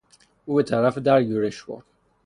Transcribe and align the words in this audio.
او 0.45 0.55
به 0.55 0.63
طرف 0.63 0.97
در 0.97 1.21
یورش 1.21 1.63
برد. 1.63 1.83